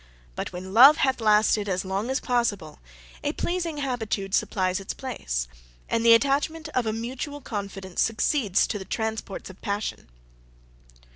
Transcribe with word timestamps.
But 0.35 0.51
when 0.51 0.73
love 0.73 0.97
hath 0.97 1.21
lasted 1.21 1.69
as 1.69 1.85
long 1.85 2.09
as 2.09 2.19
possible, 2.19 2.79
a 3.23 3.33
pleasing 3.33 3.77
habitude 3.77 4.33
supplies 4.33 4.79
its 4.79 4.95
place, 4.95 5.47
and 5.87 6.03
the 6.03 6.15
attachment 6.15 6.69
of 6.69 6.87
a 6.87 6.91
mutual 6.91 7.39
confidence 7.39 8.01
succeeds 8.01 8.65
to 8.65 8.79
the 8.79 8.85
transports 8.85 9.51
of 9.51 9.61
passion. 9.61 10.09